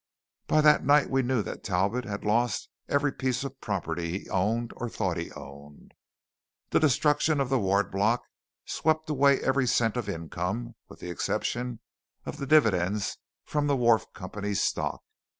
By 0.47 0.61
that 0.61 0.83
night 0.83 1.11
we 1.11 1.21
knew 1.21 1.43
that 1.43 1.63
Talbot 1.63 2.05
had 2.05 2.25
lost 2.25 2.69
every 2.89 3.11
piece 3.11 3.43
of 3.43 3.61
property 3.61 4.09
he 4.21 4.29
owned 4.31 4.71
or 4.77 4.89
thought 4.89 5.15
he 5.17 5.31
owned. 5.33 5.91
The 6.71 6.79
destruction 6.79 7.39
of 7.39 7.49
the 7.49 7.59
Ward 7.59 7.91
Block 7.91 8.23
swept 8.65 9.07
away 9.11 9.39
every 9.41 9.67
cent 9.67 9.95
of 9.97 10.09
income, 10.09 10.73
with 10.89 11.01
the 11.01 11.11
exception 11.11 11.81
of 12.25 12.37
the 12.37 12.47
dividends 12.47 13.19
from 13.45 13.67
the 13.67 13.77
Wharf 13.77 14.11
Company 14.11 14.55
stock. 14.55 15.03